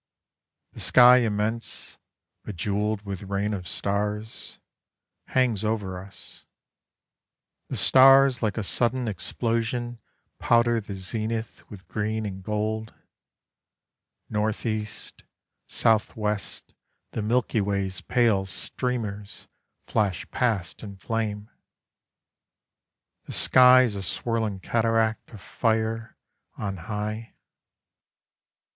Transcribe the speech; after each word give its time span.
_The 0.73 0.79
sky 0.79 1.17
immense, 1.17 1.99
bejewelled 2.43 3.03
with 3.03 3.21
rain 3.21 3.53
of 3.53 3.67
stars, 3.67 4.57
Hangs 5.27 5.63
over 5.63 5.99
us: 6.03 6.43
The 7.69 7.77
stars 7.77 8.41
like 8.41 8.57
a 8.57 8.63
sudden 8.63 9.07
explosion 9.07 9.99
powder 10.39 10.81
the 10.81 10.95
zenith 10.95 11.69
With 11.69 11.87
green 11.87 12.25
and 12.25 12.43
gold; 12.43 12.95
North 14.27 14.65
east, 14.65 15.23
south 15.67 16.15
west 16.15 16.73
the 17.11 17.21
Milky 17.21 17.61
Way's 17.61 18.01
pale 18.01 18.47
streamers 18.47 19.45
Flash 19.85 20.25
past 20.31 20.81
in 20.81 20.95
flame; 20.97 21.47
The 23.25 23.33
sky 23.33 23.83
is 23.83 23.93
a 23.93 24.01
swirling 24.01 24.61
cataract 24.61 25.29
Of 25.29 25.41
fire, 25.41 26.17
on 26.57 26.75
high. 26.77 27.35